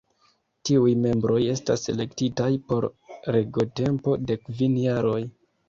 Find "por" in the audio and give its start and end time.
2.73-2.89